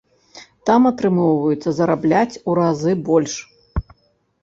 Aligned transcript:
Там 0.69 0.81
атрымоўваецца 0.91 1.75
зарабляць 1.81 2.39
у 2.49 2.59
разы 2.63 2.99
больш. 3.11 3.33